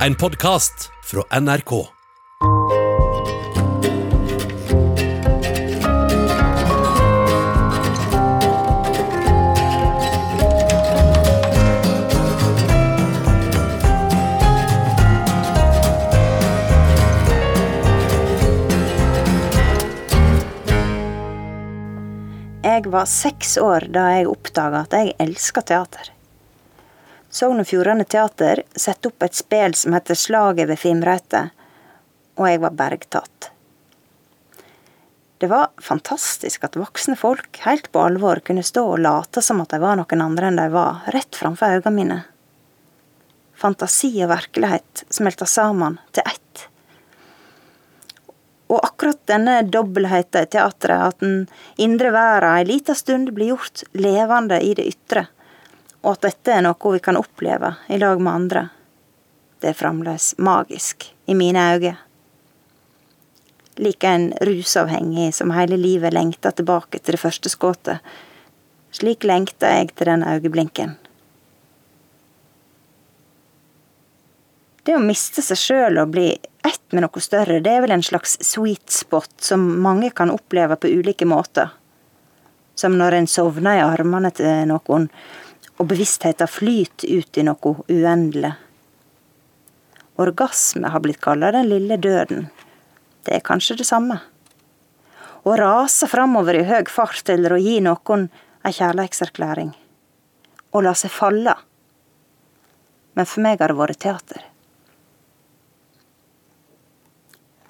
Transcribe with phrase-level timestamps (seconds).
[0.00, 1.86] En podkast fra NRK.
[22.64, 26.13] Jeg var seks år da jeg oppdaga at jeg elska teater.
[27.34, 31.48] Sogn og Fjordane Teater satte opp et spel som heter Slaget ved Fimreite,
[32.38, 33.48] og jeg var bergtatt.
[35.42, 39.74] Det var fantastisk at voksne folk helt på alvor kunne stå og late som at
[39.74, 42.22] de var noen andre enn de var, rett framfor øynene mine.
[43.58, 46.66] Fantasi og virkelighet smelta sammen til ett.
[48.70, 51.48] Og akkurat denne dobbeltheten i teatret, at den
[51.82, 55.26] indre verden ei lita stund blir gjort levende i det ytre,
[56.04, 58.64] og at dette er noe vi kan oppleve i lag med andre,
[59.64, 61.96] det er fremdeles magisk i mine øyne.
[63.80, 68.04] Like en rusavhengig som hele livet lengter tilbake til det første skuddet.
[68.94, 70.92] Slik lengter jeg til den øyeblinken.
[74.84, 78.04] Det å miste seg sjøl og bli ett med noe større, det er vel en
[78.04, 81.72] slags sweet spot som mange kan oppleve på ulike måter.
[82.76, 85.08] Som når en sovner i armene til noen,
[85.78, 88.52] og bevisstheten flyter ut i noe uendelig.
[90.22, 92.46] Orgasme har blitt kalla den lille døden.
[93.26, 94.20] Det er kanskje det samme.
[95.44, 98.28] Å rase framover i høy fart eller å gi noen
[98.64, 99.72] ei kjærleikserklæring.
[100.70, 101.56] Å la seg falle.
[103.14, 104.46] Men for meg har det vært teater.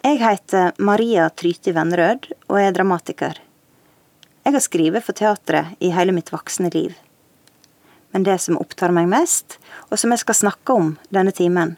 [0.04, 3.40] Jeg heter Maria Tryti Vennerød og er dramatiker.
[4.44, 6.92] Jeg har skrevet for teatret i hele mitt voksne liv.
[8.14, 9.56] Men det som opptar meg mest,
[9.90, 11.72] og som jeg skal snakke om denne timen,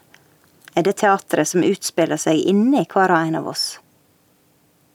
[0.77, 3.63] er det teatret som utspiller seg inni hver og en av oss.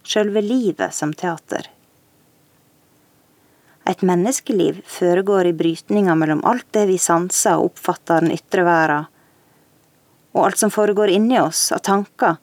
[0.07, 1.67] Sjølve livet som teater.
[3.91, 9.09] Et menneskeliv foregår i brytninga mellom alt det vi sanser og oppfatter den ytre verden,
[10.39, 12.39] og alt som foregår inni oss av tanker,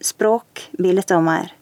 [0.00, 1.52] språk, bilder og mer.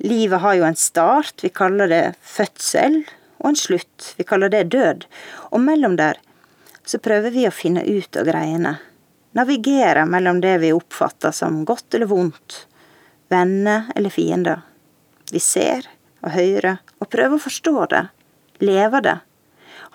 [0.00, 3.02] Livet har jo en start, vi kaller det fødsel,
[3.42, 5.06] og en slutt, vi kaller det død,
[5.50, 6.20] og mellom der
[6.86, 8.76] så prøver vi å finne ut av greiene.
[9.34, 12.66] Navigere mellom det vi oppfatter som godt eller vondt,
[13.32, 14.62] venner eller fiender.
[15.32, 15.88] Vi ser
[16.22, 18.02] og hører og prøver å forstå det,
[18.62, 19.18] leve det.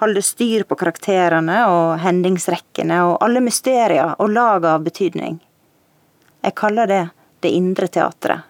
[0.01, 5.39] Holde styr på karakterene og hendingsrekkene og alle mysterier og lag av betydning.
[6.45, 7.03] Jeg kaller det
[7.41, 8.41] det indre teatret.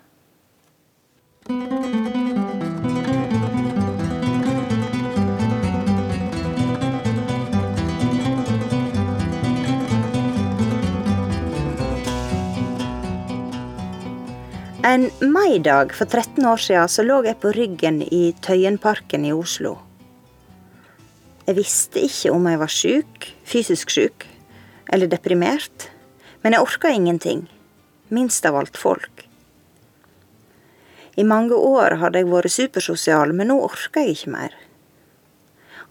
[14.87, 19.73] En maidag for 13 år siden så lå jeg på ryggen i Tøyenparken i Oslo.
[21.43, 24.23] Jeg visste ikke om jeg var syk, fysisk syk
[24.87, 25.89] eller deprimert,
[26.39, 27.41] men jeg orka ingenting,
[28.15, 29.25] minst av alt folk.
[31.19, 34.55] I mange år hadde jeg vært supersosial, men nå orka jeg ikke mer.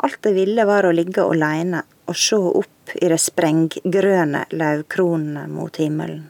[0.09, 5.83] Alt jeg ville var å ligge aleine og se opp i de sprenggrønne lauvkronene mot
[5.85, 6.25] himmelen.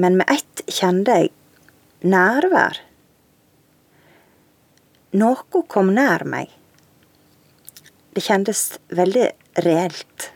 [0.00, 1.28] Men med ett kjente jeg
[2.08, 2.78] nærvær.
[5.20, 6.48] Noe kom nær meg.
[8.16, 8.62] Det kjentes
[8.96, 9.26] veldig
[9.66, 10.30] reelt.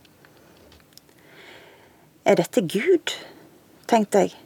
[2.28, 3.14] Er dette Gud?
[3.88, 4.36] tenkte jeg.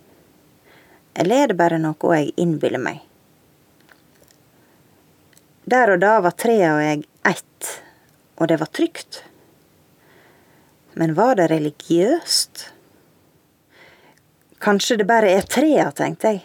[1.18, 3.02] Eller er det bare noe jeg innbiller meg?
[5.66, 7.74] Der og da var trea og jeg ett,
[8.38, 9.24] og det var trygt.
[10.94, 12.68] Men var det religiøst?
[14.58, 16.44] Kanskje det bare er trea, tenkte jeg.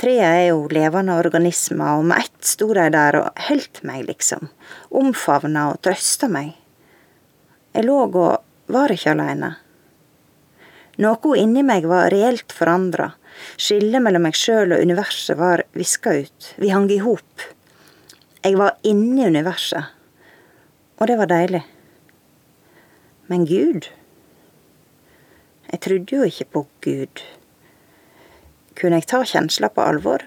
[0.00, 4.48] Trea er jo levende organismer, og med ett sto de der og holdt meg, liksom.
[4.96, 6.54] Omfavna og trøsta meg.
[7.74, 8.22] Jeg lå og
[8.70, 9.56] var ikke aleine.
[11.00, 13.10] Noe inni meg var reelt forandra.
[13.56, 16.50] Skillet mellom meg sjøl og universet var viska ut.
[16.60, 17.46] Vi hang i hop.
[18.44, 19.96] Jeg var inni universet.
[21.00, 21.62] Og det var deilig.
[23.32, 23.88] Men Gud?
[25.70, 27.22] Jeg trodde jo ikke på Gud.
[28.74, 30.24] Kunne jeg ta kjensler på alvor?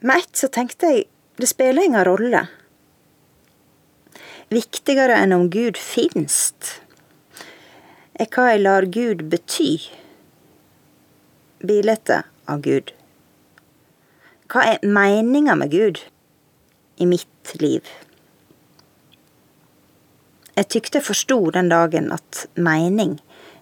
[0.00, 1.06] Med ett så tenkte jeg
[1.40, 2.46] det spiller ingen rolle.
[4.52, 6.76] Viktigere enn om Gud finst,
[8.14, 9.72] er hva jeg lar Gud bety.
[11.66, 12.12] Bildet
[12.46, 12.92] av Gud.
[14.46, 16.04] Hva er meninga med Gud
[17.02, 17.82] i mitt liv?
[20.56, 23.18] Jeg tykte jeg forsto den dagen at mening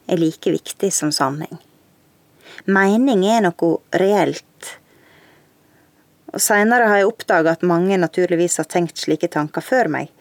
[0.06, 1.58] er like viktig som sanning.
[2.70, 4.68] Mening er noe reelt.
[6.30, 10.12] Og Seinere har jeg oppdaga at mange naturligvis har tenkt slike tanker før meg.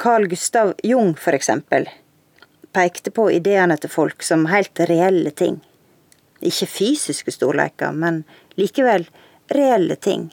[0.00, 1.90] Carl Gustav Jung, for eksempel,
[2.72, 5.60] pekte på ideene til folk som helt reelle ting.
[6.40, 8.22] Ikke fysiske storleiker, men
[8.56, 9.04] likevel
[9.52, 10.30] reelle ting.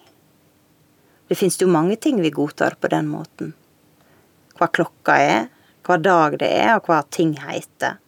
[1.28, 3.58] Det finnes jo mange ting vi godtar på den måten.
[4.58, 5.48] Hva klokka er,
[5.86, 8.00] hva dag det er, og hva ting heter.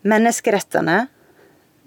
[0.00, 1.06] Menneskerettene,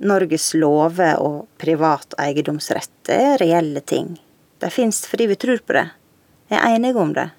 [0.04, 4.16] Norges lover og privat eiendomsrett er reelle ting.
[4.62, 5.88] De fins fordi vi tror på det,
[6.54, 7.30] er enige om det.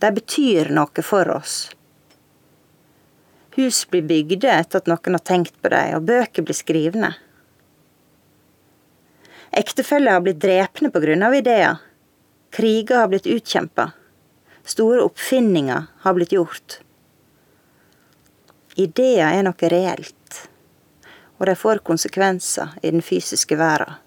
[0.00, 1.56] De betyr noe for oss.
[3.56, 7.12] Hus blir bygde etter at noen har tenkt på dem, og bøker blir skrivne.
[9.50, 11.80] Ektefeller har blitt drepne på grunn av ideer.
[12.54, 13.90] Kriger har blitt utkjempa.
[14.70, 16.78] Store oppfinninger har blitt gjort.
[18.78, 20.36] Ideer er noe reelt,
[21.40, 23.98] og de får konsekvenser i den fysiske verden.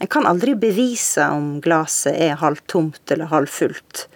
[0.00, 4.06] En kan aldri bevise om glasset er halvtomt eller halvfullt,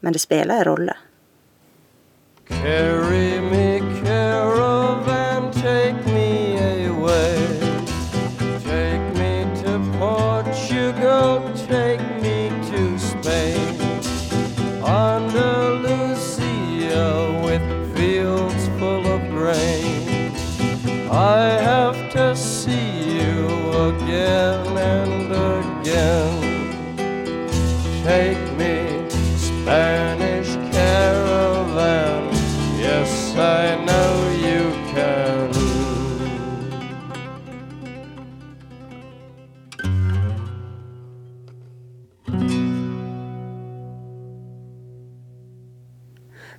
[0.00, 0.96] men det spiller en rolle.
[2.48, 3.67] Carry me,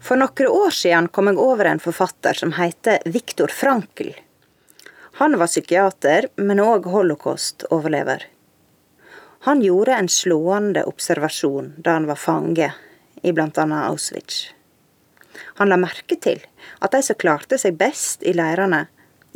[0.10, 4.08] For noen år siden kom jeg over en forfatter som heter Viktor Frankl.
[5.20, 8.24] Han var psykiater, men òg holocaust-overlever.
[9.46, 12.72] Han gjorde en slående observasjon da han var fange
[13.22, 13.66] i bl.a.
[13.84, 14.48] Auschwitz.
[15.62, 16.42] Han la merke til
[16.82, 18.88] at de som klarte seg best i leirene,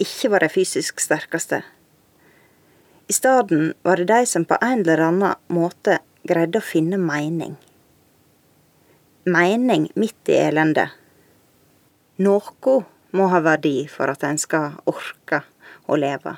[0.01, 1.59] ikke var de fysisk sterkeste.
[3.05, 7.53] I stedet var det de som på en eller annen måte greide å finne mening.
[9.23, 10.89] Mening midt i elendet.
[12.19, 12.73] Noe
[13.15, 15.39] må ha verdi for at en skal orke
[15.87, 16.35] å leve.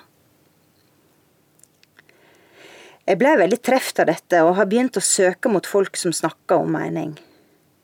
[3.05, 6.61] Jeg ble veldig truffet av dette, og har begynt å søke mot folk som snakker
[6.61, 7.17] om mening.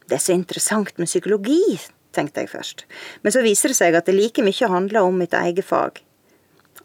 [0.05, 1.79] Det er så interessant med psykologi,
[2.13, 2.85] tenkte jeg først,
[3.25, 6.01] men så viser det seg at det like mye handler om mitt eget fag.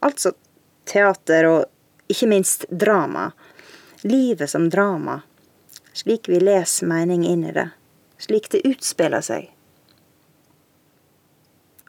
[0.01, 0.33] Altså
[0.89, 3.31] teater og ikke minst drama.
[4.09, 5.21] Livet som drama.
[5.97, 7.71] Slik vi leser mening inn i det.
[8.19, 9.51] Slik det utspiller seg.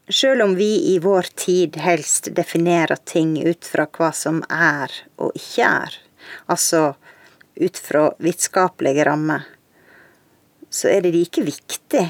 [0.08, 5.36] Sjøl om vi i vår tid helst definerer ting ut fra hva som er og
[5.36, 5.98] ikke er,
[6.48, 6.94] altså
[7.60, 9.44] ut fra vitenskapelige rammer,
[10.70, 12.06] så er det like viktig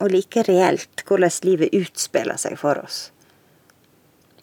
[0.00, 3.12] og like reelt hvordan livet utspiller seg for oss.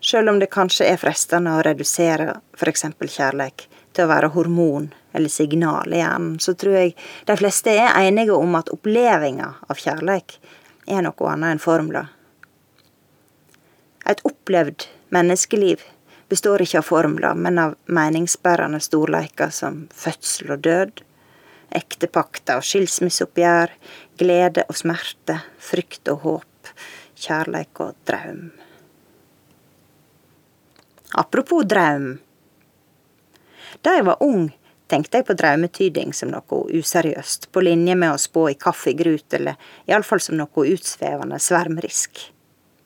[0.02, 2.88] Sjøl om det kanskje er fristende å redusere f.eks.
[3.04, 6.96] kjærleik til å være hormon eller signal i hjernen, så tror jeg
[7.28, 10.38] de fleste er enige om at opplevelsen av kjærleik
[10.88, 12.10] er noe annet enn formler.
[14.10, 15.84] Et opplevd menneskeliv
[16.32, 21.04] består ikke av formler, men av meningsbærende storleiker som fødsel og død,
[21.76, 23.76] ektepakter og skilsmisseoppgjør,
[24.20, 26.72] glede og smerte, frykt og håp,
[27.20, 28.50] kjærleik og draum.
[31.20, 32.14] Apropos draum.
[33.84, 34.48] Da jeg var ung,
[34.92, 39.58] tenkte jeg på draumetyding som noe useriøst, på linje med å spå i kaffegrut, eller
[39.90, 42.28] iallfall som noe utsvevende svermrisk.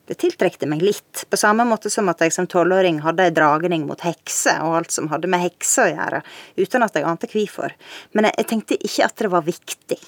[0.06, 3.88] Det tiltrekte meg litt, på samme måte som at jeg som tolvåring hadde ei dragning
[3.88, 6.20] mot hekser og alt som hadde med hekser å gjøre,
[6.62, 7.74] uten at jeg ante hvorfor.
[8.14, 9.98] Men jeg, jeg tenkte ikke at det var viktig.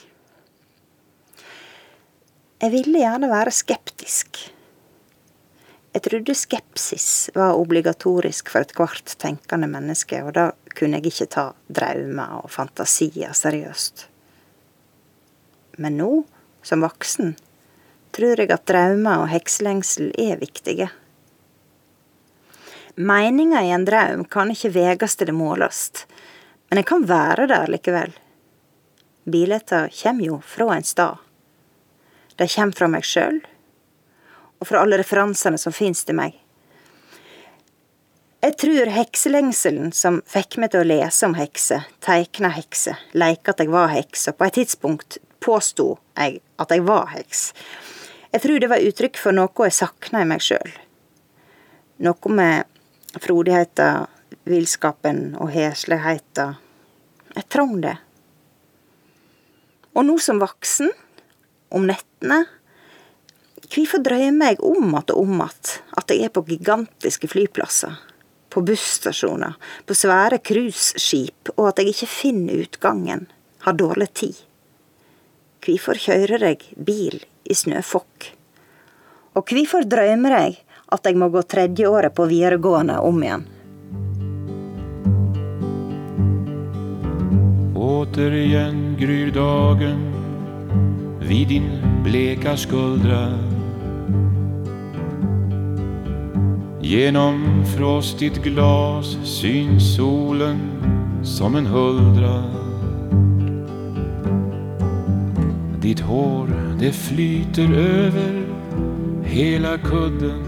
[2.62, 4.38] Jeg ville gjerne være skeptisk.
[5.94, 11.44] Jeg trodde skepsis var obligatorisk for ethvert tenkende menneske, og da kunne jeg ikke ta
[11.74, 14.06] drømmer og fantasier seriøst.
[15.82, 16.10] Men nå,
[16.62, 17.34] som voksen,
[18.14, 20.88] tror jeg at drømmer og hekselengsel er viktige.
[22.98, 26.06] Meninga i en drøm kan ikke veges til det målast,
[26.68, 28.10] men jeg kan være der likevel.
[29.28, 31.22] Bileta kommer jo fra en stad.
[32.36, 33.38] De kommer fra meg sjøl,
[34.58, 36.34] og fra alle referansene som finnes til meg.
[38.48, 43.58] Jeg tror hekselengselen som fikk meg til å lese om hekser, teikne hekser, leke at
[43.60, 47.42] jeg var heks, og på et tidspunkt påsto jeg at jeg var heks.
[48.32, 50.72] Jeg tror det var uttrykk for noe jeg sakna i meg sjøl.
[52.08, 54.08] Noe med frodigheta,
[54.48, 56.54] villskapen og hesligheta.
[57.36, 57.98] Jeg trong det.
[59.92, 60.94] Og nå som voksen,
[61.68, 62.46] om nettene,
[63.68, 68.07] hvorfor drømmer jeg om att og om att at jeg er på gigantiske flyplasser,
[68.58, 69.54] på busstasjoner,
[69.86, 73.28] på svære cruiseskip, og at jeg ikke finner utgangen,
[73.62, 74.40] har dårlig tid?
[75.62, 78.32] Hvorfor kjører jeg bil i snøfokk?
[79.38, 80.56] Og hvorfor drømmer jeg
[80.90, 83.44] at jeg må gå tredje året på videregående om igjen?
[87.78, 90.02] Åter igjen gryr dagen
[91.28, 91.70] vid din
[92.02, 93.22] bleka skuldra
[96.88, 100.58] Genom frostigt glas syns solen
[101.22, 102.44] som en huldra
[105.80, 106.48] Ditt hår
[106.80, 108.46] det flyter över
[109.24, 110.42] hela kudden.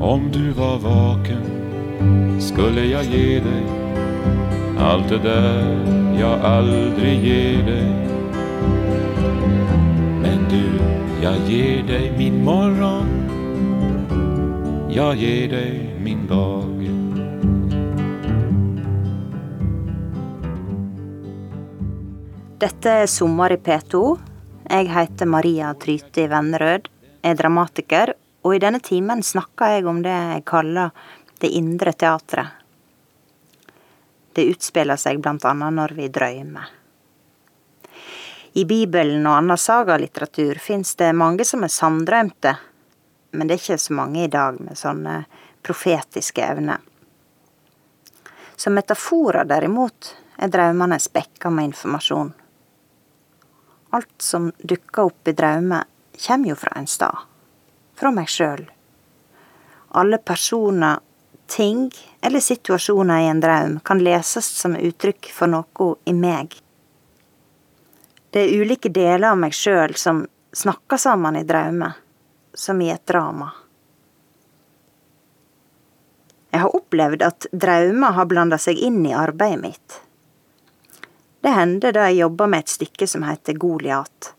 [0.00, 1.44] Om du var vaken
[2.40, 3.64] skulle jag ge dig
[4.78, 5.78] allt det där
[6.20, 7.92] jag aldrig ger dig
[10.22, 10.84] Men du,
[11.22, 13.19] jag ger dig min morgon
[14.92, 16.90] Jag ger dig min dag
[22.58, 24.18] Dette er Sommer i P2.
[24.70, 26.88] Jeg heter Maria Tryti Vennerød,
[27.22, 30.90] er dramatiker, og i denne timen snakker jeg om det jeg kaller
[31.38, 32.50] det indre teatret.
[34.34, 36.66] Det utspiller seg blant annet når vi drømmer.
[38.58, 42.56] I Bibelen og annen sagalitteratur fins det mange som er sanndrømte,
[43.30, 45.24] men det er ikke så mange i dag med sånne
[45.66, 46.80] profetiske evner.
[48.56, 52.32] Som metaforer, derimot, er drømmene spekka med informasjon.
[53.90, 55.86] Alt som dukker opp i draumer,
[56.26, 57.24] kommer jo fra en stad.
[57.96, 58.66] Fra meg sjøl.
[59.96, 61.00] Alle personer,
[61.50, 61.88] ting
[62.22, 66.54] eller situasjoner i en draum kan leses som uttrykk for noe i meg.
[68.30, 70.22] Det er ulike deler av meg sjøl som
[70.54, 71.96] snakker sammen i draumer,
[72.60, 73.50] som i et drama.
[76.50, 79.96] Jeg har opplevd at drømmer har blanda seg inn i arbeidet mitt.
[81.40, 84.34] Det hender da jeg jobber med et stykke som heter Goliat.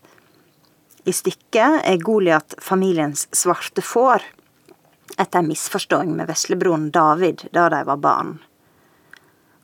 [1.09, 4.21] I stykket er Goliat familiens svarte får,
[5.17, 8.35] etter en misforståing med veslebroren David da de var barn.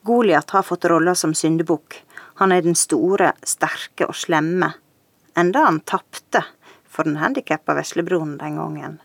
[0.02, 2.02] Goliat har fått rolla som syndebukk.
[2.42, 4.72] Han er den store, sterke og slemme,
[5.38, 6.42] enda han tapte
[6.98, 8.98] for den handikappa veslebroren den gangen.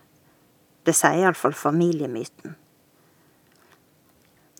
[0.83, 2.55] Det sier iallfall familiemyten.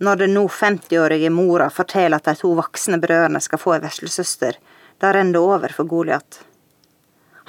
[0.06, 4.62] Når den nå 50-årige mora forteller at de to voksne brødrene skal få ei veslesøster,
[5.02, 6.44] da renner det over for Goliat.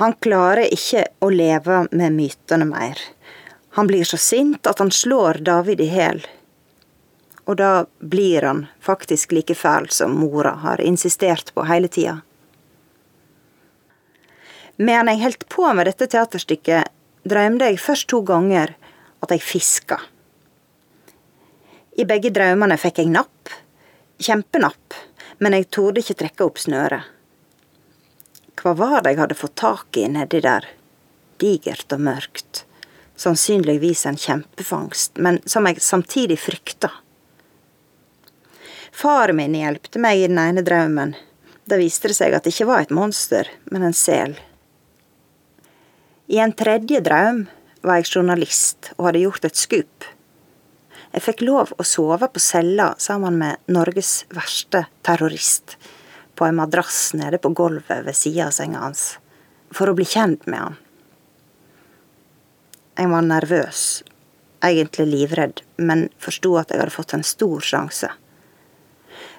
[0.01, 2.99] Han klarer ikke å leve med mytene mer.
[3.77, 6.25] Han blir så sint at han slår David i hæl.
[7.45, 12.23] Og da blir han faktisk like fæl som mora har insistert på hele tida.
[14.77, 16.91] Medan jeg holdt på med dette teaterstykket,
[17.23, 18.75] drømte jeg først to ganger
[19.23, 20.01] at jeg fiska.
[21.95, 23.53] I begge drømmene fikk jeg napp.
[24.19, 24.97] Kjempenapp.
[25.39, 27.11] Men jeg torde ikke trekke opp snøret.
[28.59, 30.67] Hva var det jeg hadde fått tak i nedi der?
[31.43, 32.65] Digert og mørkt.
[33.21, 36.91] Sannsynligvis en kjempefangst, men som jeg samtidig frykta.
[38.95, 41.15] Far min hjelpte meg i den ene drømmen,
[41.65, 44.35] Da viste det seg at det ikke var et monster, men en sel.
[46.27, 47.43] I en tredje drøm
[47.85, 50.07] var jeg journalist og hadde gjort et skup.
[51.13, 55.77] Jeg fikk lov å sove på cella sammen med Norges verste terrorist,
[56.35, 59.19] på en madrass nede på gulvet ved sida av senga hans,
[59.69, 60.79] for å bli kjent med han.
[62.97, 63.83] Jeg var nervøs,
[64.65, 68.09] egentlig livredd, men forsto at jeg hadde fått en stor sjanse.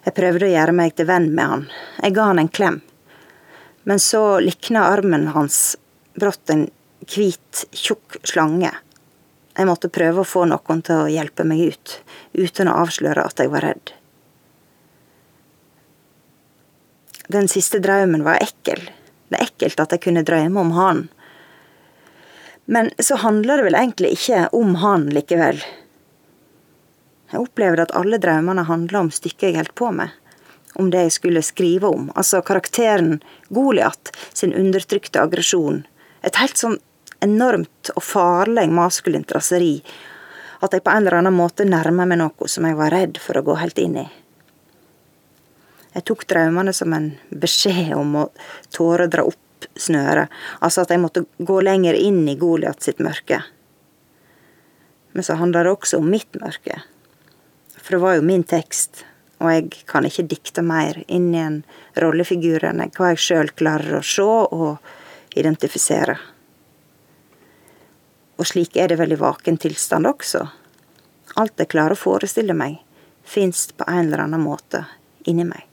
[0.05, 1.65] Jeg prøvde å gjøre meg til venn med han,
[2.03, 2.79] jeg ga han en klem,
[3.89, 5.79] men så likna armen hans
[6.15, 6.69] brått en
[7.11, 8.73] hvit, tjukk slange
[9.55, 11.99] jeg måtte prøve å få noen til å hjelpe meg ut,
[12.35, 13.93] uten å avsløre at jeg var redd.
[17.31, 18.83] Den siste drømmen var ekkel.
[19.31, 20.99] Det er ekkelt at jeg kunne drømme om han.
[22.65, 25.61] Men så handler det vel egentlig ikke om han likevel.
[27.31, 30.11] Jeg opplevde at alle drømmene handla om stykket jeg holdt på med.
[30.75, 32.11] Om det jeg skulle skrive om.
[32.19, 33.21] Altså karakteren
[33.55, 35.85] Goliat sin undertrykte aggresjon.
[36.27, 36.77] Et helt sånn
[37.23, 39.79] enormt og farlig maskulint raseri
[40.63, 43.37] at jeg på en eller annen måte nærmer meg noe som jeg var redd for
[43.37, 44.05] å gå helt inn i.
[45.95, 48.23] Jeg tok traumene som en beskjed om å
[48.73, 52.99] tåre å dra opp snøret, altså at jeg måtte gå lenger inn i Goliat sitt
[53.03, 53.41] mørke.
[55.15, 56.81] Men så handla det også om mitt mørke.
[57.79, 59.05] For det var jo min tekst,
[59.39, 61.61] og jeg kan ikke dikte mer inn i en
[62.01, 66.17] rollefigur enn hva jeg sjøl klarer å se og identifisere.
[68.35, 70.43] Og slik er det vel i vaken tilstand også.
[71.39, 72.77] Alt jeg klarer å forestille meg,
[73.23, 74.85] fins på en eller annen måte
[75.25, 75.63] inni meg.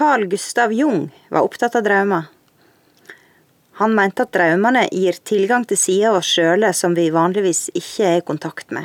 [0.00, 2.30] Carl Gustav Jung var opptatt av drømmer.
[3.80, 8.08] Han mente at drømmene gir tilgang til sider av oss sjøle som vi vanligvis ikke
[8.08, 8.84] er i kontakt med.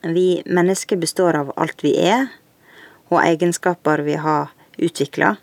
[0.00, 2.28] Vi mennesker består av alt vi er,
[3.12, 5.34] og egenskaper vi har utvikla.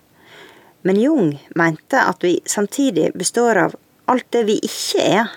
[0.85, 3.75] Men Jung mente at vi samtidig består av
[4.05, 5.29] alt det vi ikke er.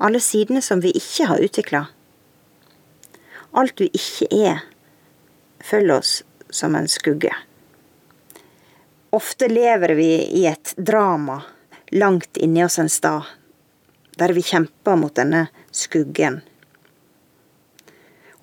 [0.00, 1.82] Alle sidene som vi ikke har utvikla.
[3.52, 4.62] Alt vi ikke er,
[5.60, 6.14] følger oss
[6.48, 7.34] som en skugge.
[9.12, 10.08] Ofte lever vi
[10.40, 11.42] i et drama
[11.92, 13.28] langt inni oss en stad,
[14.16, 16.40] der vi kjemper mot denne skuggen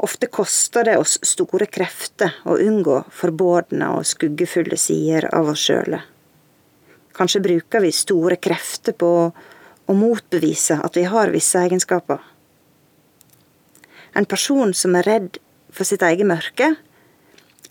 [0.01, 5.99] Ofte koster det oss store krefter å unngå forbodne og skuggefulle sider av oss sjøle.
[7.13, 12.17] Kanskje bruker vi store krefter på å motbevise at vi har visse egenskaper.
[14.17, 15.37] En person som er redd
[15.71, 16.73] for sitt eget mørke,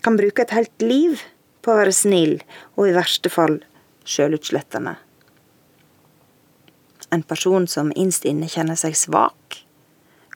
[0.01, 1.19] kan bruke et helt liv
[1.61, 2.37] på å være snill
[2.77, 3.59] og i verste fall
[4.07, 4.95] sjølutslettende.
[7.11, 9.60] En person som innst inne kjenner seg svak,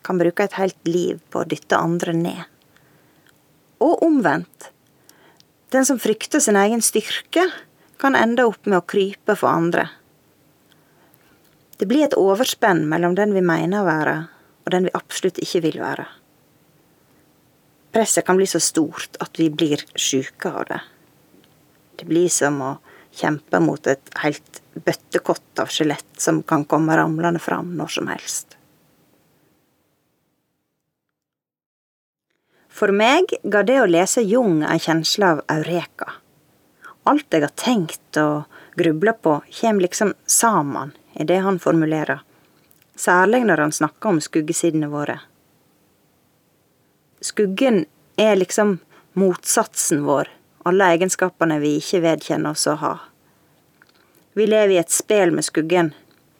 [0.05, 2.41] kan bruke et helt liv på å dytte andre ned.
[3.83, 4.71] Og omvendt.
[5.73, 7.49] Den som frykter sin egen styrke,
[7.97, 9.87] kan ende opp med å krype for andre.
[11.79, 14.15] Det blir et overspenn mellom den vi mener å være,
[14.63, 16.05] og den vi absolutt ikke vil være.
[17.95, 20.81] Presset kan bli så stort at vi blir sjuke av det.
[21.95, 22.71] Det blir som å
[23.15, 28.57] kjempe mot et helt bøttekott av skjelett som kan komme ramlende fram når som helst.
[32.75, 36.17] For meg ga det å lese Jung en kjensle av eureka.
[37.07, 42.19] Alt jeg har tenkt og grubla på, kjem liksom saman i det han formulerer,
[42.99, 45.21] særlig når han snakker om skuggesidene våre.
[47.23, 47.85] Skuggen
[48.19, 48.79] er liksom
[49.15, 50.27] motsatsen vår,
[50.67, 52.95] alle egenskapene vi ikke vedkjenner oss å ha.
[54.35, 55.93] Vi lever i et spel med skuggen,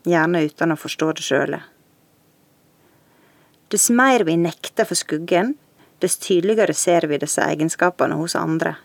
[0.03, 1.61] gjerne uten å forstå det sjøle.
[3.71, 5.55] Dess mer vi nekter for skuggen,
[5.99, 8.75] dess tydeligere ser vi disse egenskapene hos andre.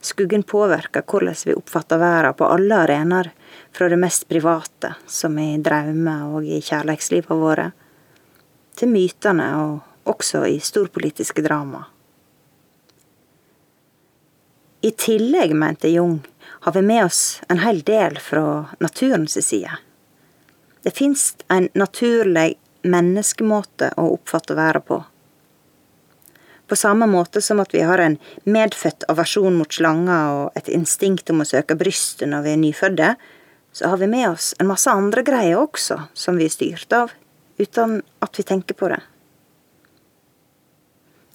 [0.00, 3.30] Skuggen påvirker hvordan vi oppfatter verden på alle arenaer,
[3.72, 7.70] fra det mest private, som i drømmer og i kjærlighetslivet våre,
[8.78, 11.84] til mytene og også i storpolitiske drama.
[14.80, 16.20] I tillegg, mente Jung,
[16.60, 19.80] har vi med oss en hel del fra naturens side.
[20.82, 22.54] Det fins en naturlig
[22.86, 25.02] menneskemåte å oppfatte verden på
[26.68, 31.30] på samme måte som at vi har en medfødt aversjon mot slanger og et instinkt
[31.32, 33.12] om å søke brystet når vi er nyfødte,
[33.72, 37.12] så har vi med oss en masse andre greier også, som vi er styrt av,
[37.58, 39.00] uten at vi tenker på det.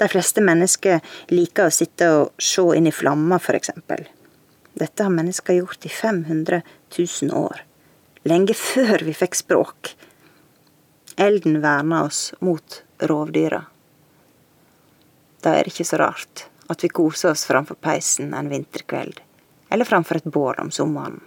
[0.01, 0.99] De fleste mennesker
[1.31, 4.05] liker å sitte og se inn i flammer, for eksempel.
[4.73, 6.63] Dette har mennesker gjort i 500
[6.97, 7.61] 000 år.
[8.27, 9.93] Lenge før vi fikk språk.
[11.15, 13.65] Elden verna oss mot rovdyra.
[15.43, 19.19] Da er det ikke så rart at vi koser oss framfor peisen en vinterkveld,
[19.69, 21.19] eller framfor et bål om sommeren.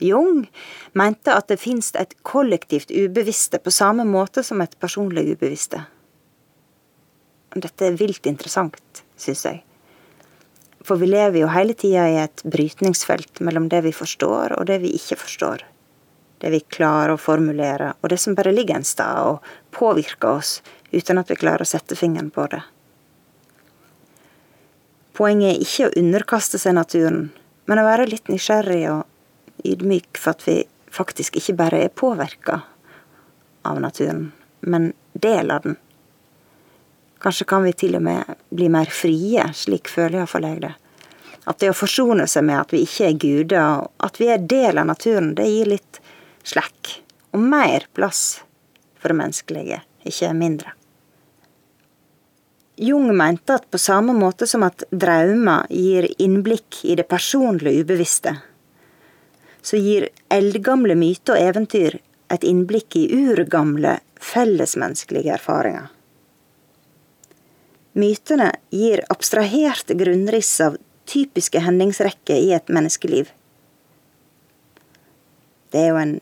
[0.00, 0.46] Jung
[0.96, 5.82] mente at det finnes et kollektivt ubevisste på samme måte som et personlig ubevisste.
[7.56, 9.60] Dette er vilt interessant, syns jeg.
[10.86, 14.80] For vi lever jo hele tida i et brytningsfelt mellom det vi forstår og det
[14.84, 15.66] vi ikke forstår.
[16.40, 19.44] Det vi klarer å formulere, og det som bare ligger en sted og
[19.76, 20.54] påvirker oss
[20.92, 22.62] uten at vi klarer å sette fingeren på det.
[25.16, 27.28] Poenget er ikke å underkaste seg naturen,
[27.68, 30.56] men å være litt nysgjerrig og ydmyk for at vi
[30.90, 32.62] faktisk ikke bare er påvirka
[33.68, 35.76] av naturen, men del av den.
[37.20, 40.72] Kanskje kan vi til og med bli mer frie, slik føler iallfall jeg det.
[41.44, 44.40] At det å forsone seg med at vi ikke er guder, og at vi er
[44.40, 46.00] del av naturen, det gir litt
[46.48, 46.96] slekk.
[47.36, 48.40] Og mer plass
[48.96, 50.79] for det menneskelige, ikke mindre.
[52.80, 58.38] Jung mente at på samme måte som at drømmer gir innblikk i det personlige ubevisste,
[59.60, 61.98] så gir eldgamle myter og eventyr
[62.32, 65.90] et innblikk i urgamle, fellesmenneskelige erfaringer.
[68.00, 73.28] Mytene gir abstraherte grunnriss av typiske hendingsrekker i et menneskeliv.
[75.70, 76.18] Det er jo en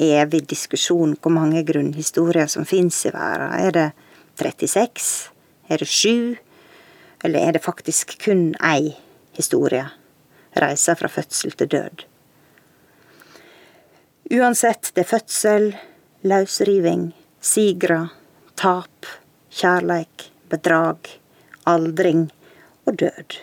[0.00, 3.52] evig diskusjon hvor mange grunnhistorier som fins i verden.
[3.60, 3.90] Er det
[4.40, 5.29] 36?
[5.70, 6.36] Er det sju?
[7.24, 8.96] Eller er det faktisk kun ei
[9.38, 9.86] historie?
[10.58, 12.02] Reisa fra fødsel til død.
[14.30, 15.68] Uansett, det er fødsel,
[16.26, 18.10] løsriving, sigrer,
[18.58, 19.06] tap,
[19.50, 21.06] kjærleik, bedrag,
[21.70, 22.26] aldring
[22.86, 23.38] og død.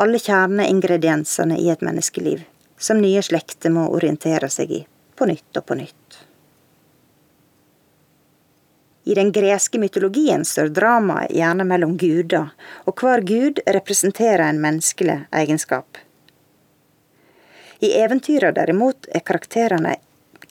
[0.00, 2.44] Alle kjerneingrediensene i et menneskeliv,
[2.78, 4.82] som nye slekter må orientere seg i,
[5.16, 6.20] på nytt og på nytt.
[9.10, 12.52] I den greske mytologien står dramaet gjerne mellom guder,
[12.86, 15.98] og hver gud representerer en menneskelig egenskap.
[17.82, 19.96] I eventyra derimot er karakterene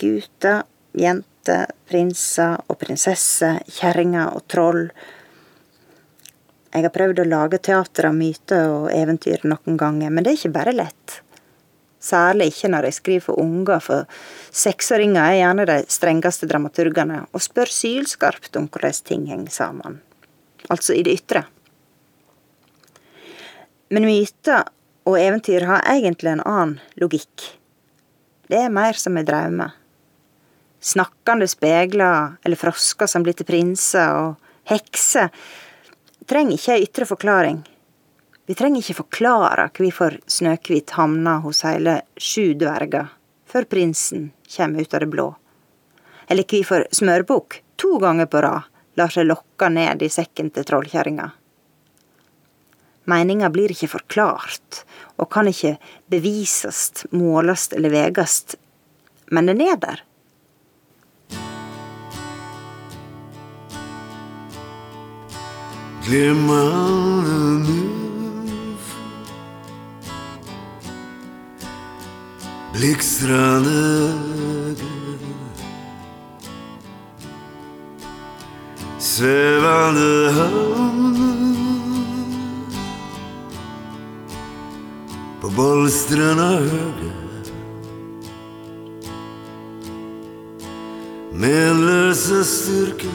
[0.02, 4.84] gutter, jenter, prinser og prinsesser, kjerringer og troll.
[6.74, 10.42] Jeg har prøvd å lage teater av myter og eventyr noen ganger, men det er
[10.42, 11.22] ikke bare lett.
[12.00, 14.06] Særlig ikke når jeg skriver for unger, for
[14.56, 20.00] seksåringer er gjerne de strengeste dramaturgene og spør sylskarpt om hvordan ting henger sammen.
[20.70, 21.44] Altså i det ytre.
[23.90, 24.70] Men myter
[25.10, 27.50] og eventyr har egentlig en annen logikk.
[28.50, 29.76] Det er mer som i drømmer.
[30.80, 35.34] Snakkende spegler eller frosker som blir til prinser, og hekser
[36.30, 37.60] trenger ikke ei ytre forklaring.
[38.50, 43.12] Vi trenger ikke forklare hvorfor Snøhvit havna hos hele sju dverger
[43.46, 45.26] før prinsen kommer ut av det blå,
[46.26, 48.66] eller hvorfor Smørbukk to ganger på rad
[48.98, 51.28] lar seg lokke ned i sekken til trollkjerringa.
[53.06, 54.82] Meninga blir ikke forklart,
[55.22, 55.76] og kan ikke
[56.10, 58.58] bevisast, målast eller vegast,
[59.30, 60.02] men den er der.
[66.10, 67.99] Glimrende
[72.74, 74.14] Blikstrende
[79.00, 81.16] Svevende havn
[85.42, 87.12] På bolstrene høge
[91.34, 93.10] Med løse styrke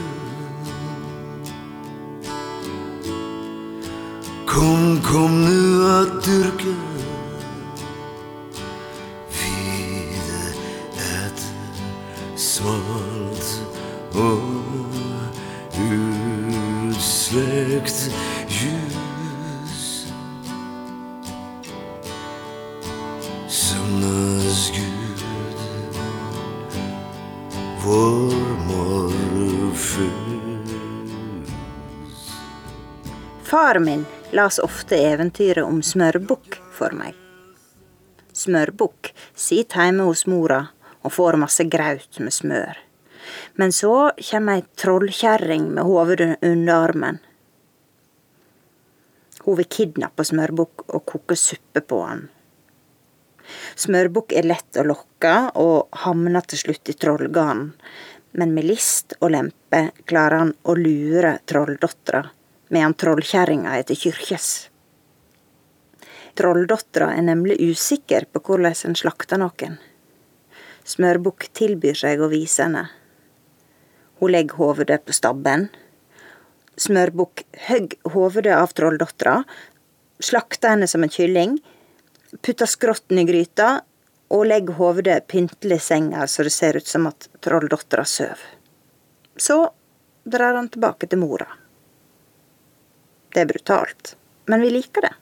[4.46, 6.93] Kom, kom nu at dyrke
[17.76, 20.06] utslekt ljus.
[23.48, 25.24] Sømnas Gud,
[27.84, 28.34] vår
[28.68, 30.04] morfus.
[33.42, 37.14] Far min las ofte eventyret om Smørbukk for meg.
[38.32, 40.66] Smørbukk sitter hjemme hos mora
[41.02, 42.78] og får masse graut med smør.
[43.54, 47.22] Men så kommer ei trollkjerring med hovedet under armen.
[49.44, 52.26] Hun vil kidnappe Smørbukk og koke suppe på han.
[53.76, 57.72] Smørbukk er lett å lokke og havner til slutt i trollgarden,
[58.34, 62.24] men med list og lempe klarer han å lure trolldottera,
[62.72, 64.48] medan trollkjerringa er til kyrkjes.
[66.34, 69.76] Trolldottera er nemlig usikker på hvordan en slakter noen.
[70.84, 72.88] Smørbukk tilbyr seg å vise henne.
[74.18, 75.68] Hun legger hovedet på stabben.
[76.80, 79.42] Smørbukk høgg hovedet av trolldottera,
[80.18, 81.58] slakta henne som en kylling,
[82.42, 83.68] putta skrotten i gryta
[84.34, 88.40] og legg hovedet pyntelig i senga så det ser ut som at trolldottera søv.
[89.36, 89.58] Så
[90.24, 91.46] drar han tilbake til mora.
[93.34, 95.14] Det er brutalt, men vi liker det.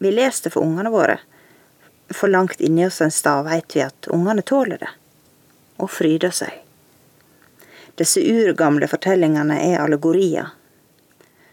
[0.00, 1.18] Vi leser det for ungene våre
[2.10, 4.90] for langt inni oss en stad veit vi at ungene tåler det,
[5.76, 6.56] og fryder seg.
[7.98, 10.50] Disse urgamle fortellingene er allegorier.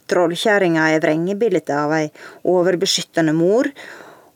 [0.08, 2.08] Trollkjerringa er vrengebildet av ei
[2.48, 3.70] overbeskyttende mor,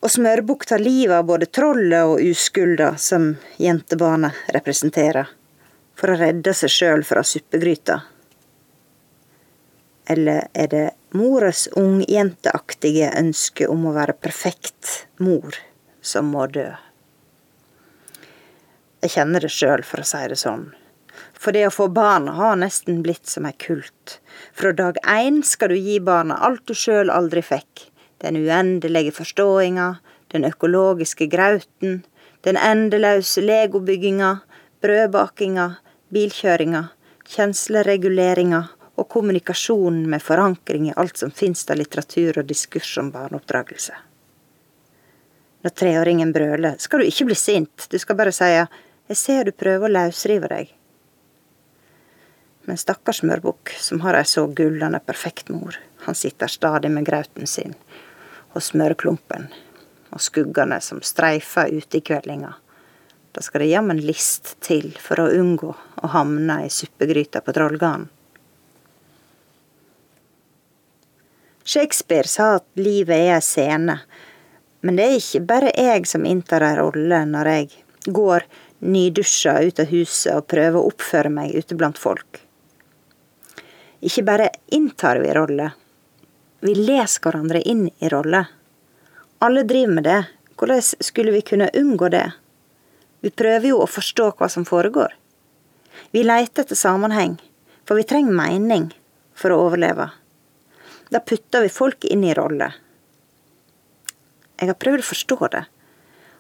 [0.02, 5.30] og Smørbukk tar livet av både trollet og uskulda som jentebarnet representerer,
[5.96, 8.02] for å redde seg sjøl fra suppegryta.
[10.12, 15.56] Eller er det moras ungjenteaktige ønske om å være perfekt mor?
[16.02, 16.68] som må dø.
[19.02, 20.70] Jeg kjenner det sjøl, for å si det sånn.
[21.34, 24.20] For det å få barn har nesten blitt som ei kult.
[24.54, 27.88] Fra dag én skal du gi barna alt du sjøl aldri fikk.
[28.22, 29.88] Den uendelege forståinga,
[30.32, 32.04] den økologiske grauten,
[32.46, 34.36] den endeløse legobygginga,
[34.82, 35.68] brødbakinga,
[36.14, 36.84] bilkjøringa,
[37.32, 38.62] kjenslereguleringa
[39.00, 43.98] og kommunikasjonen med forankring i alt som finnes av litteratur og diskurs om barneoppdragelse.
[45.62, 49.54] Når treåringen brøler, skal du ikke bli sint, du skal bare si jeg ser du
[49.54, 50.72] prøver å løsrive deg.
[52.66, 57.50] Men stakkars smørbukk, som har ei så gullende perfekt mor, han sitter stadig med grauten
[57.50, 57.74] sin
[58.52, 59.48] og smørklumpen
[60.12, 62.54] og skuggene som streifer ute i kveldinga.
[63.32, 68.10] Da skal det jammen list til for å unngå å hamne i suppegryta på Trollgarden.
[71.64, 74.02] Shakespeare sa at livet er ei scene,
[74.82, 78.48] men det er ikke bare jeg som inntar ei rolle når jeg går
[78.82, 82.42] nydusja ut av huset og prøver å oppføre meg ute blant folk.
[84.02, 85.72] Ikke bare inntar vi rolle,
[86.62, 88.44] vi leser hverandre inn i rolle.
[89.42, 90.20] Alle driver med det,
[90.58, 92.28] hvordan skulle vi kunne unngå det?
[93.22, 95.16] Vi prøver jo å forstå hva som foregår.
[96.14, 97.40] Vi leter etter sammenheng,
[97.86, 98.92] for vi trenger mening
[99.34, 100.10] for å overleve.
[101.10, 102.78] Da putter vi folk inn i roller.
[104.62, 105.64] Jeg har prøvd å forstå det,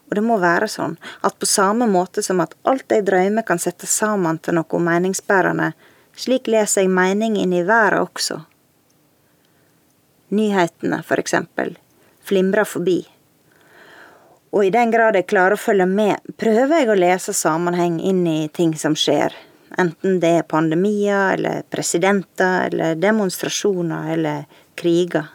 [0.09, 3.61] og det må være sånn at på samme måte som at alt jeg drømmer kan
[3.61, 5.71] settes sammen til noe meningsbærende,
[6.15, 8.41] slik leser jeg mening inn i verden også.
[10.31, 11.75] Nyhetene, for eksempel,
[12.23, 13.01] flimrer forbi.
[14.51, 18.25] Og i den grad jeg klarer å følge med, prøver jeg å lese sammenheng inn
[18.27, 19.35] i ting som skjer,
[19.79, 24.43] enten det er pandemier eller presidenter eller demonstrasjoner eller
[24.79, 25.29] kriger.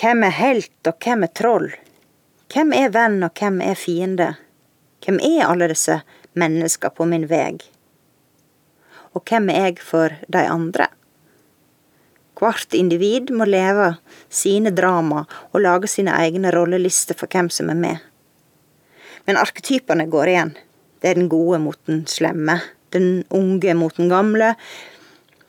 [0.00, 1.66] Hvem er helt, og hvem er troll?
[2.50, 4.30] Hvem er venn, og hvem er fiende?
[5.04, 6.00] Hvem er alle disse
[6.38, 7.58] mennesker på min vei?
[9.14, 10.86] Og hvem er jeg for de andre?
[12.40, 13.94] Hvert individ må leve
[14.32, 17.98] sine drama og lage sine egne rollelister for hvem som er med.
[19.26, 20.54] Men arketypene går igjen.
[21.00, 22.60] Det er den gode mot den slemme,
[22.92, 24.54] den unge mot den gamle,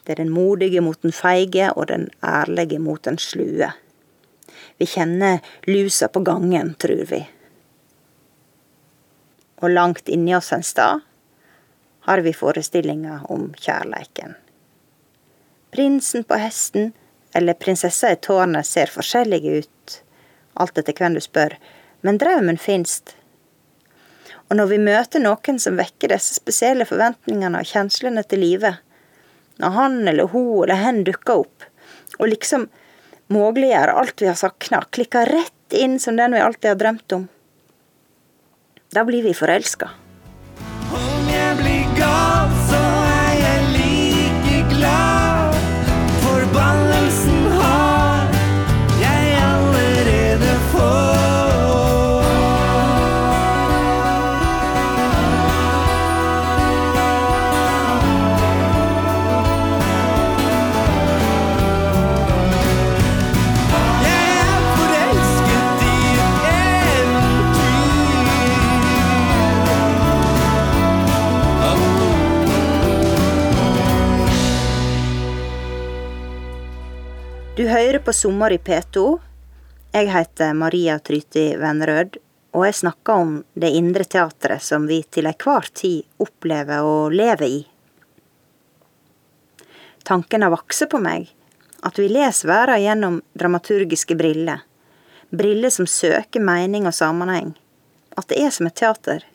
[0.04, 3.70] det er den modige mot den feige, og den ærlige mot den slue.
[4.80, 7.22] Vi kjenner lusa på gangen, tror vi.
[9.62, 11.06] Og langt inni oss en stad
[12.08, 14.36] har vi forestillinger om kjærleiken.
[15.72, 16.92] Prinsen på hesten
[17.34, 19.98] eller prinsessa i tårnet ser forskjellige ut,
[20.54, 21.56] alt etter hvem du spør,
[22.02, 23.16] men drømmen finst.
[24.50, 28.74] Og når vi møter noen som vekker disse spesielle forventningene og kjenslene til live,
[29.62, 31.68] når han eller hun eller hen dukker opp,
[32.20, 32.68] og liksom
[33.32, 37.28] muliggjør alt vi har savna, klikker rett inn som den vi alltid har drømt om.
[38.92, 39.88] Da blir vi forelska.
[42.02, 42.84] Gal, så
[43.22, 45.21] er jeg like glad.
[77.56, 79.20] Du hører på Sommer i P2.
[79.92, 82.14] Jeg heter Maria Tryti Vennerød,
[82.56, 87.44] og jeg snakker om det indre teatret som vi til enhver tid opplever og lever
[87.44, 87.58] i.
[90.08, 91.28] Tanken har vokst på meg
[91.84, 94.64] at vi leser verden gjennom dramaturgiske briller.
[95.36, 97.52] Briller som søker mening og sammenheng.
[98.16, 99.28] At det er som et teater.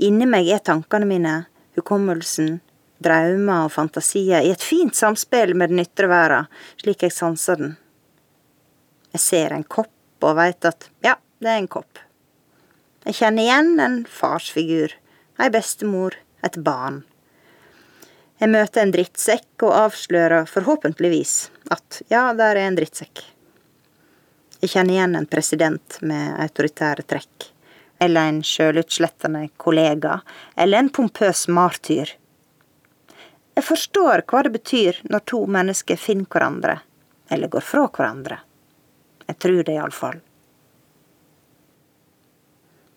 [0.00, 1.36] Inni meg er tankene mine,
[1.76, 2.62] hukommelsen,
[3.04, 6.48] drømmer og fantasier i et fint samspill med den ytre verden,
[6.80, 7.76] slik jeg sanser den.
[9.14, 12.00] Jeg ser en kopp og veit at ja, det er en kopp.
[13.06, 14.92] Jeg kjenner igjen en farsfigur,
[15.40, 17.02] ei bestemor, et barn.
[18.38, 21.34] Jeg møter en drittsekk og avslører forhåpentligvis
[21.74, 23.24] at ja, der er en drittsekk.
[24.58, 27.48] Jeg kjenner igjen en president med autoritære trekk,
[28.02, 30.20] eller en sjølutslettende kollega,
[30.58, 32.12] eller en pompøs martyr.
[33.58, 36.76] Jeg forstår hva det betyr når to mennesker finner hverandre,
[37.26, 38.36] eller går fra hverandre.
[39.26, 40.20] Jeg tror det, iallfall.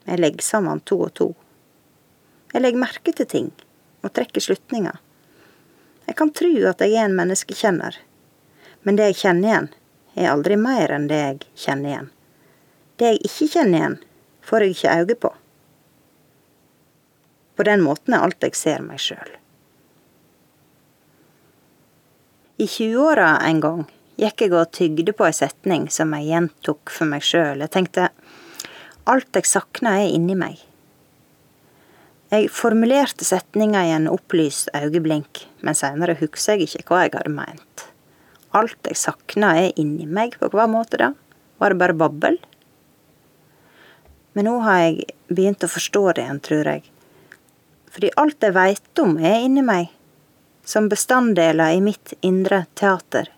[0.06, 1.28] Jeg legger sammen to og to.
[2.54, 3.50] Jeg legger merke til ting,
[4.06, 5.02] og trekker slutninger.
[6.06, 7.98] Jeg kan tro at jeg er en menneskekjenner,
[8.86, 9.74] men det jeg kjenner igjen,
[10.14, 12.16] er aldri mer enn det jeg kjenner igjen.
[13.02, 14.02] Det jeg ikke kjenner igjen,
[14.46, 15.38] får jeg ikke øye på.
[17.58, 19.41] På den måten er alt jeg ser meg sjøl.
[22.62, 23.80] I 20-åra en gang
[24.22, 27.64] gikk jeg og tygde på ei setning som jeg gjentok for meg sjøl.
[27.64, 28.10] Jeg tenkte
[29.10, 30.60] alt jeg sakna er inni meg.
[32.30, 37.34] Jeg formulerte setninga i en opplyst øyeblink, men seinere husker jeg ikke hva jeg hadde
[37.34, 37.86] meint.
[38.54, 41.08] Alt jeg sakna er inni meg, på hva måte da?
[41.58, 42.38] Var det bare babbel?
[44.38, 46.86] Men nå har jeg begynt å forstå det igjen, tror jeg.
[47.90, 49.90] Fordi alt jeg veit om, er inni meg.
[50.64, 53.32] Som bestanddeler i mitt indre teater.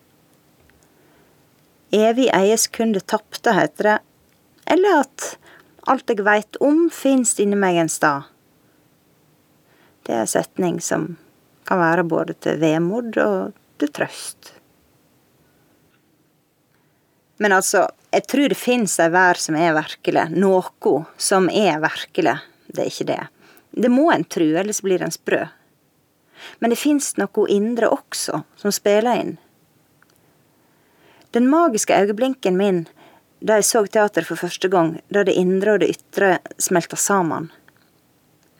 [1.93, 3.97] Evig eies kun det tapte, heter det.
[4.65, 5.27] Eller at
[5.87, 8.29] alt jeg veit om, finst inni meg en stad.
[10.03, 11.13] Det er en setning som
[11.67, 14.53] kan være både til vemod og til trøst.
[17.43, 22.37] Men altså, jeg tror det fins ei vær som er virkelig, noe som er virkelig.
[22.67, 23.21] Det er ikke det.
[23.73, 25.41] Det må en tru, ellers blir en sprø.
[26.59, 29.37] Men det fins noe indre også, som spiller inn.
[31.33, 32.83] Den magiske øyeblinken min
[33.43, 37.49] da jeg så teater for første gang, da det indre og det ytre smelta sammen.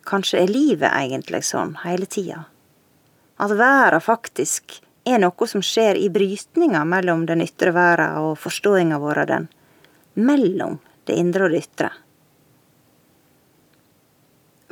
[0.03, 2.41] Kanskje er livet egentlig sånn hele tida?
[3.39, 8.99] At verda faktisk er noe som skjer i brytninga mellom den ytre verda og forståinga
[8.99, 9.47] vår av den.
[10.19, 11.93] Mellom det indre og det ytre.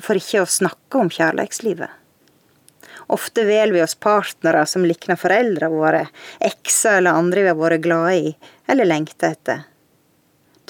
[0.02, 2.01] For ikke å snakke om kjærleikslivet.
[3.12, 6.06] Ofte velger vi oss partnere som likner foreldra våre,
[6.40, 8.30] ekser eller andre vi har vært glade i,
[8.72, 9.66] eller lengter etter.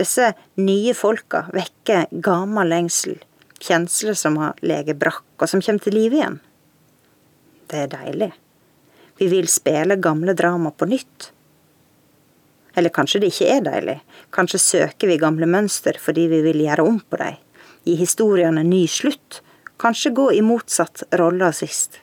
[0.01, 3.19] Disse nye folka vekker gammel lengsel,
[3.61, 6.41] kjensler som har leget brakk, og som kommer til live igjen.
[7.69, 8.31] Det er deilig.
[9.21, 11.29] Vi vil spille gamle drama på nytt.
[12.73, 13.99] Eller kanskje det ikke er deilig,
[14.33, 17.37] kanskje søker vi gamle mønster fordi vi vil gjøre om på dem,
[17.85, 19.43] gi historiene ny slutt,
[19.81, 22.01] kanskje gå i motsatt rolle av sist.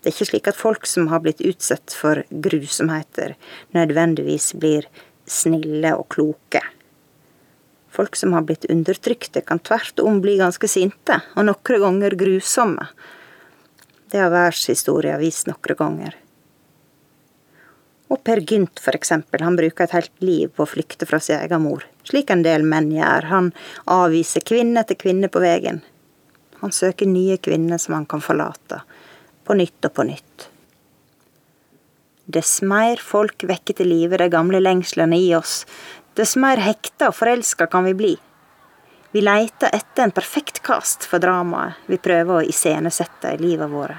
[0.00, 3.34] Det er ikke slik at folk som har blitt utsatt for grusomheter,
[3.76, 4.88] nødvendigvis blir
[5.28, 6.62] snille og kloke.
[7.90, 12.86] Folk som har blitt undertrykte, kan tvert om bli ganske sinte, og noen ganger grusomme.
[14.10, 16.16] Det har verdenshistoria vist noen ganger.
[18.10, 21.38] Og Per Gynt, for eksempel, han bruker et helt liv på å flykte fra sin
[21.38, 23.28] egen mor, slik en del menn gjør.
[23.30, 23.52] Han
[23.86, 25.78] avviser kvinne etter kvinne på veien.
[26.60, 28.82] Han søker nye kvinner som han kan forlate,
[29.50, 30.44] på nytt og på nytt.
[32.30, 35.64] Dess mer folk vekker til live de gamle lengslene i oss,
[36.14, 38.12] dess mer hekta og forelska kan vi bli.
[39.10, 43.98] Vi leiter etter en perfekt kast for dramaet vi prøver å iscenesette i livet våre.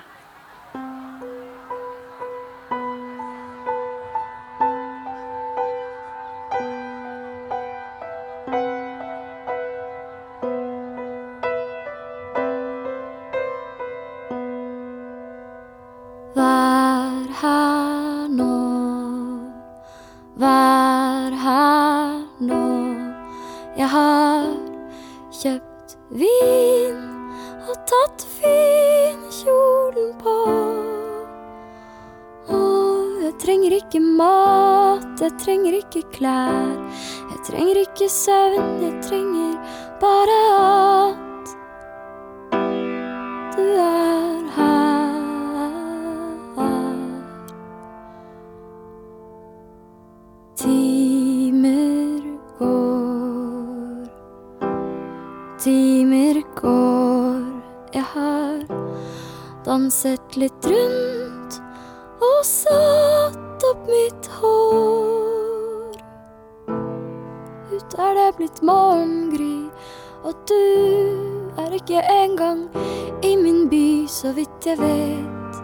[74.61, 75.55] Vidt jeg vet.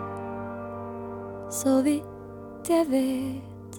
[1.53, 3.77] Så vidt jeg vet.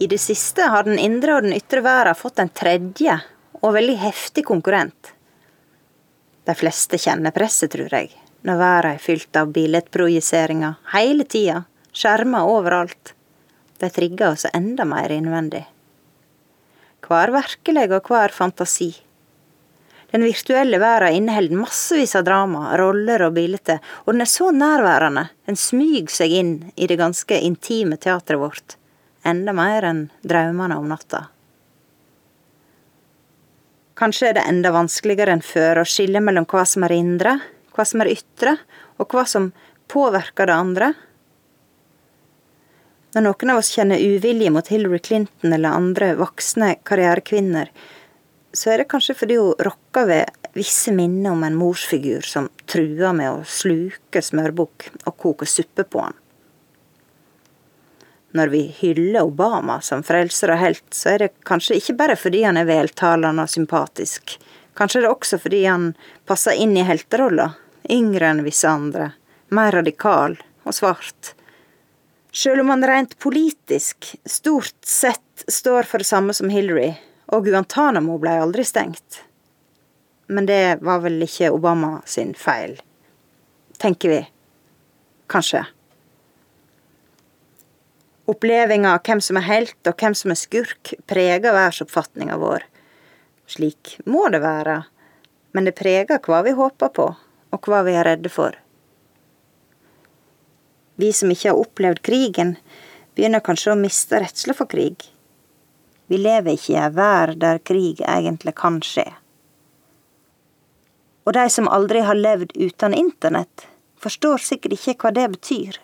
[0.00, 3.18] I det siste har den indre og den ytre verden fått en tredje
[3.60, 5.12] og veldig heftig konkurrent.
[6.44, 8.10] De fleste kjenner presset, tror jeg,
[8.42, 13.14] når verden er fylt av billedprojiseringer hele tida, skjermer overalt.
[13.78, 15.66] De trigger oss enda mer innvendig.
[17.02, 18.94] Hver virkelig, og hva er fantasi?
[20.12, 25.30] Den virtuelle verden inneholder massevis av drama, roller og bilder, og den er så nærværende,
[25.48, 28.76] den smyger seg inn i det ganske intime teatret vårt
[29.24, 31.26] enda mer enn drømmene om natta.
[33.98, 37.36] Kanskje er det enda vanskeligere enn før å skille mellom hva som er indre,
[37.72, 38.56] hva som er ytre,
[38.98, 39.50] og hva som
[39.92, 40.92] påvirker det andre.
[43.12, 47.68] Når noen av oss kjenner uvilje mot Hillary Clinton eller andre voksne karrierekvinner,
[48.52, 53.14] så er det kanskje fordi hun rokker ved visse minner om en morsfigur som truer
[53.16, 56.18] med å sluke smørbukk og koke suppe på han.
[58.32, 62.46] Når vi hyller Obama som frelser og helt, så er det kanskje ikke bare fordi
[62.46, 64.38] han er veltalende og sympatisk,
[64.74, 65.90] Kanskje det er også fordi han
[66.28, 67.52] passer inn i helterolla,
[67.92, 69.12] yngre enn visse andre,
[69.52, 71.34] mer radikal og svart.
[72.32, 76.94] Sjøl om han rent politisk stort sett står for det samme som Hillary,
[77.32, 79.22] og Guantánamo ble aldri stengt.
[80.32, 82.76] Men det var vel ikke Obama sin feil,
[83.80, 84.20] tenker vi.
[85.32, 85.64] Kanskje.
[88.28, 92.64] Opplevinga av hvem som er helt og hvem som er skurk, preger verdsoppfatninga vår.
[93.50, 94.82] Slik må det være,
[95.52, 97.08] men det preger hva vi håper på,
[97.52, 98.56] og hva vi er redde for.
[101.00, 102.54] Vi som ikke har opplevd krigen,
[103.16, 105.11] begynner kanskje å miste redsla for krig.
[106.12, 109.06] Vi lever ikke i ei verd der krig egentlig kan skje.
[111.24, 113.64] Og de som aldri har levd uten internett,
[113.96, 115.78] forstår sikkert ikke hva det betyr.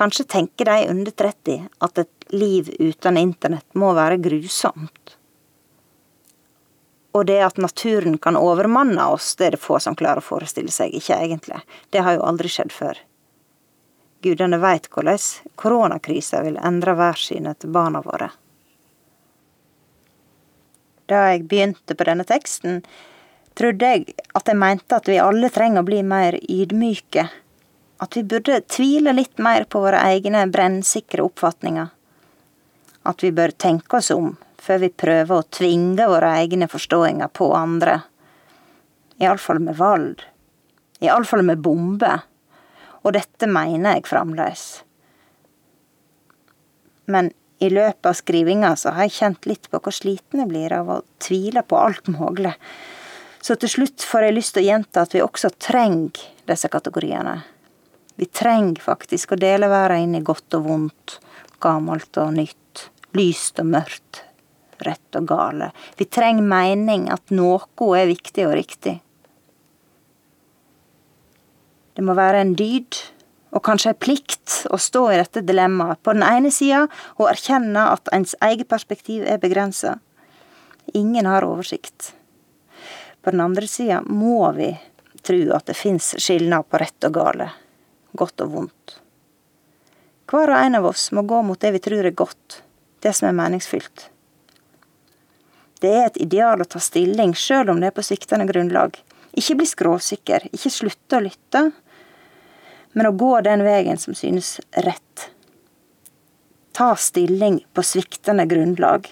[0.00, 5.12] Kanskje tenker de under 30 at et liv uten internett må være grusomt.
[7.12, 10.72] Og det at naturen kan overmanne oss, det er det få som klarer å forestille
[10.72, 11.60] seg, ikke egentlig.
[11.92, 13.04] Det har jo aldri skjedd før.
[14.24, 18.32] Gudene veit hvordan koronakrisa vil endre værsynet til barna våre.
[21.06, 22.80] Da jeg begynte på denne teksten,
[23.56, 27.28] trodde jeg at jeg mente at vi alle trenger å bli mer ydmyke.
[28.02, 31.92] At vi burde tvile litt mer på våre egne brennsikre oppfatninger.
[33.06, 37.52] At vi bør tenke oss om før vi prøver å tvinge våre egne forståinger på
[37.54, 38.00] andre.
[39.22, 40.24] Iallfall med vold.
[41.00, 42.26] Iallfall med bomber.
[43.06, 44.64] Og dette mener jeg fremdeles.
[47.06, 50.74] Men i løpet av skrivinga så har jeg kjent litt på hvor sliten jeg blir
[50.76, 52.52] av å tvile på alt mulig.
[53.40, 57.38] Så til slutt får jeg lyst til å gjenta at vi også trenger disse kategoriene.
[58.16, 61.18] Vi trenger faktisk å dele verden inn i godt og vondt,
[61.62, 62.86] gammelt og nytt,
[63.16, 64.22] lyst og mørkt,
[64.84, 65.70] rett og gale.
[65.96, 68.98] Vi trenger mening, at noe er viktig og riktig.
[71.96, 72.98] Det må være en dyd,
[73.54, 76.02] og kanskje ei plikt, å stå i dette dilemmaet.
[76.02, 76.86] På den ene sida
[77.16, 79.96] å erkjenne at ens eget perspektiv er begrensa.
[80.94, 82.12] Ingen har oversikt.
[83.22, 84.70] På den andre sida må vi
[85.26, 87.48] tro at det fins skilnad på rett og gale,
[88.14, 88.98] godt og vondt.
[90.26, 92.60] Hver og en av oss må gå mot det vi tror er godt,
[93.02, 94.08] det som er meningsfylt.
[95.82, 98.96] Det er et ideal å ta stilling, sjøl om det er på sviktende grunnlag.
[99.36, 101.62] Ikke bli skråsikker, ikke slutte å lytte,
[102.96, 105.26] men å gå den veien som synes rett.
[106.72, 109.10] Ta stilling på sviktende grunnlag.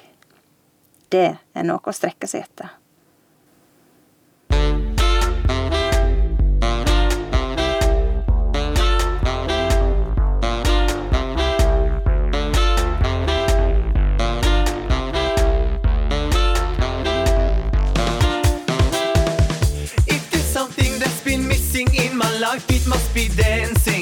[1.13, 2.73] Det er noe å strekke seg etter.
[23.15, 23.94] happy dancing.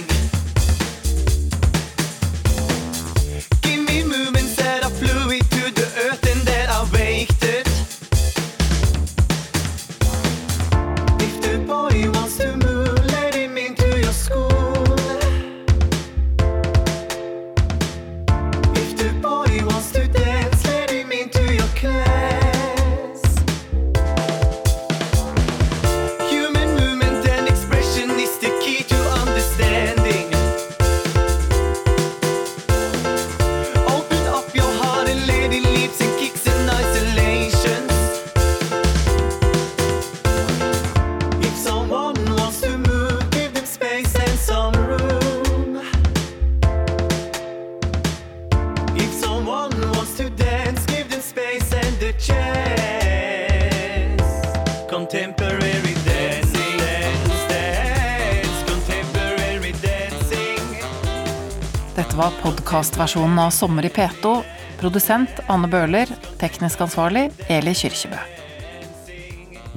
[62.82, 64.42] Podkastversjonen av Sommer i P2.
[64.80, 66.08] Produsent Anne Bøhler.
[66.40, 68.18] Teknisk ansvarlig Eli Kyrkjebø.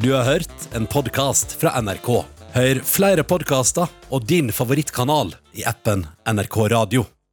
[0.02, 2.26] Du har hørt en podkast fra NRK.
[2.56, 7.06] Hør flere podkaster og din favorittkanal i appen NRK Radio.